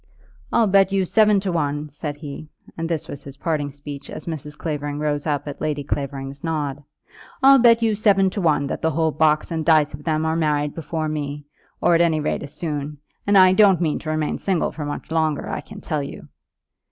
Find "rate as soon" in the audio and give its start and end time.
12.19-12.97